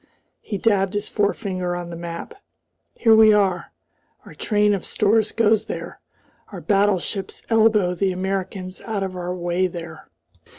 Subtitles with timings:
[0.41, 2.33] He dabbed his forefinger on the map.
[2.95, 3.71] "Here we are.
[4.25, 5.99] Our train of stores goes there,
[6.51, 10.07] our battleships elbow the Americans out of our way there."